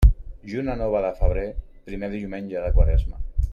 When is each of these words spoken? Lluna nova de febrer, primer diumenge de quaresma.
Lluna 0.51 0.75
nova 0.79 1.01
de 1.03 1.11
febrer, 1.19 1.45
primer 1.91 2.11
diumenge 2.17 2.65
de 2.67 2.75
quaresma. 2.79 3.19